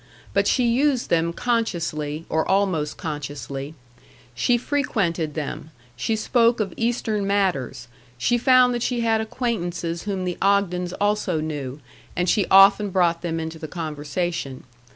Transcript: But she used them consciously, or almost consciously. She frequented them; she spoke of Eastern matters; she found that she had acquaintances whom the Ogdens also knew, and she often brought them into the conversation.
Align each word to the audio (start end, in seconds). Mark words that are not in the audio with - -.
But 0.33 0.47
she 0.47 0.63
used 0.65 1.11
them 1.11 1.31
consciously, 1.31 2.25
or 2.27 2.43
almost 2.49 2.97
consciously. 2.97 3.75
She 4.33 4.57
frequented 4.57 5.35
them; 5.35 5.69
she 5.95 6.15
spoke 6.15 6.59
of 6.59 6.73
Eastern 6.75 7.27
matters; 7.27 7.87
she 8.17 8.39
found 8.39 8.73
that 8.73 8.81
she 8.81 9.01
had 9.01 9.21
acquaintances 9.21 10.05
whom 10.05 10.25
the 10.25 10.39
Ogdens 10.41 10.91
also 10.99 11.39
knew, 11.39 11.81
and 12.15 12.27
she 12.27 12.47
often 12.49 12.89
brought 12.89 13.21
them 13.21 13.39
into 13.39 13.59
the 13.59 13.67
conversation. 13.67 14.63